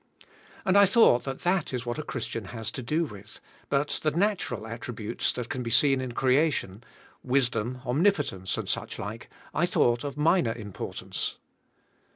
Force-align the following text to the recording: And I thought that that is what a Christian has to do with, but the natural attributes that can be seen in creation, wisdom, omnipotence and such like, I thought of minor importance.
And 0.65 0.77
I 0.79 0.87
thought 0.87 1.25
that 1.25 1.41
that 1.41 1.71
is 1.71 1.85
what 1.85 1.99
a 1.99 2.03
Christian 2.03 2.45
has 2.45 2.71
to 2.71 2.81
do 2.81 3.03
with, 3.05 3.39
but 3.69 3.99
the 4.01 4.09
natural 4.09 4.65
attributes 4.65 5.31
that 5.33 5.47
can 5.47 5.61
be 5.61 5.69
seen 5.69 6.01
in 6.01 6.13
creation, 6.13 6.83
wisdom, 7.23 7.81
omnipotence 7.85 8.57
and 8.57 8.67
such 8.67 8.97
like, 8.97 9.29
I 9.53 9.67
thought 9.67 10.03
of 10.03 10.17
minor 10.17 10.53
importance. 10.53 11.37